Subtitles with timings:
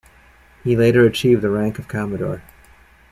[0.63, 2.41] He later achieved the rank of commodore.